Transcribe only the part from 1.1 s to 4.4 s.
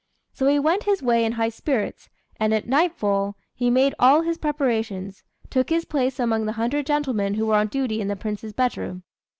in high spirits, and at nightfall, having made all his